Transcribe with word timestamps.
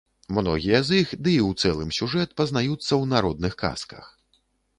Многія 0.35 0.77
з 0.87 0.97
іх, 1.01 1.11
ды 1.23 1.33
і 1.35 1.43
ў 1.47 1.73
цэлым 1.73 1.91
сюжэт, 1.99 2.33
пазнаюцца 2.41 2.83
ў 2.85 3.03
народных 3.13 3.53
казках. 3.63 4.11